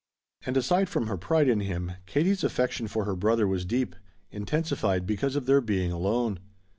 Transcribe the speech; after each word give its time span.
And 0.47 0.57
aside 0.57 0.89
from 0.89 1.05
her 1.05 1.15
pride 1.15 1.47
in 1.47 1.59
him, 1.59 1.91
Katie's 2.07 2.43
affection 2.43 2.87
for 2.87 3.05
her 3.05 3.15
brother 3.15 3.47
was 3.47 3.65
deep, 3.65 3.95
intensified 4.31 5.05
because 5.05 5.35
of 5.35 5.45
their 5.45 5.61
being 5.61 5.91
alone. 5.91 6.39